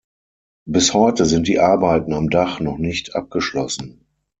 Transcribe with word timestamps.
Bis 0.65 0.95
heute 0.95 1.25
sind 1.27 1.47
die 1.47 1.59
Arbeiten 1.59 2.13
am 2.15 2.31
Dach 2.31 2.59
noch 2.59 2.79
nicht 2.79 3.15
abgeschlossen. 3.15 4.07